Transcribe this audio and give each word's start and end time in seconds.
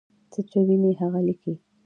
څه 0.31 0.39
چې 0.49 0.57
ویني 0.67 0.91
هغه 1.01 1.19
لیکي. 1.27 1.53